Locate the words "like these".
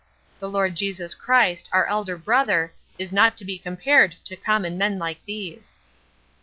4.97-5.75